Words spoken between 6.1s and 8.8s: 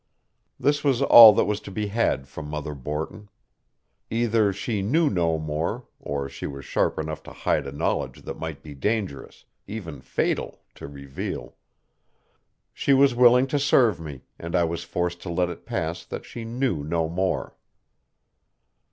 she was sharp enough to hide a knowledge that might be